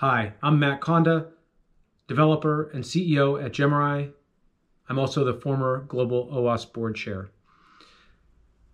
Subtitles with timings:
[0.00, 1.26] Hi, I'm Matt Konda,
[2.08, 4.10] developer and CEO at Jemurai.
[4.88, 7.28] I'm also the former Global OWASP board chair.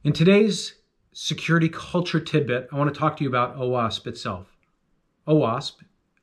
[0.04, 0.76] In today's
[1.12, 4.56] security culture tidbit, I want to talk to you about OWASP itself.
[5.26, 5.78] OWASP,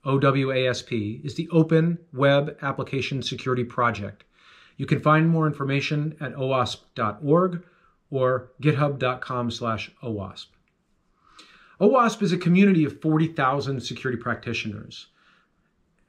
[0.06, 4.24] OWASP, is the Open Web Application Security Project.
[4.78, 7.62] You can find more information at owasp.org
[8.10, 10.46] or github.com slash OWASP.
[11.80, 15.08] OWASP is a community of 40,000 security practitioners.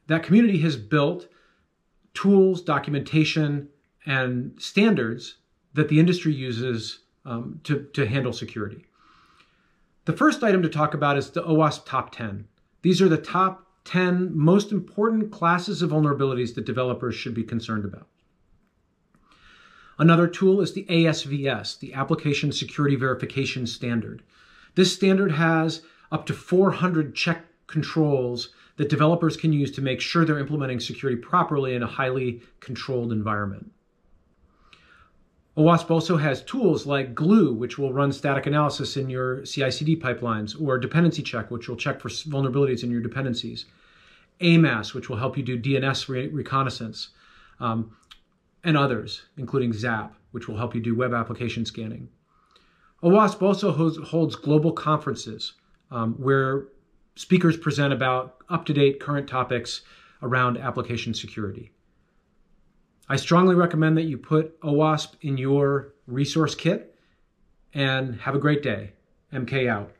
[0.07, 1.29] That community has built
[2.13, 3.69] tools, documentation,
[4.07, 5.37] and standards
[5.73, 8.85] that the industry uses um, to, to handle security.
[10.05, 12.47] The first item to talk about is the OWASP Top 10.
[12.83, 17.85] These are the top 10 most important classes of vulnerabilities that developers should be concerned
[17.85, 18.07] about.
[19.99, 24.23] Another tool is the ASVS, the Application Security Verification Standard.
[24.75, 30.25] This standard has up to 400 check controls that developers can use to make sure
[30.25, 33.71] they're implementing security properly in a highly controlled environment.
[35.57, 39.95] OWASP also has tools like Glue, which will run static analysis in your CI CD
[39.95, 43.67] pipelines, or Dependency Check, which will check for vulnerabilities in your dependencies.
[44.41, 47.11] Amass, which will help you do DNS re- reconnaissance,
[47.61, 47.97] um,
[48.65, 52.09] and others, including ZAP, which will help you do web application scanning.
[53.05, 55.53] OWASP also holds, global conferences
[55.91, 56.69] um, where
[57.17, 59.83] speakers present about up to date current topics
[60.23, 61.71] around application security.
[63.09, 66.99] I strongly recommend that you put OWASP in your resource kit
[67.75, 68.95] and have a great day.
[69.33, 69.95] MK out.